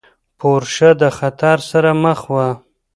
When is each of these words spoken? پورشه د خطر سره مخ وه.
پورشه 0.39 0.89
د 1.01 1.03
خطر 1.17 1.57
سره 1.71 1.91
مخ 2.03 2.19
وه. 2.33 2.49